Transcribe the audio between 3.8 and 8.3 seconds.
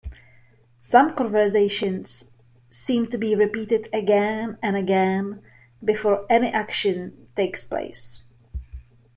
again and again, before any action takes place.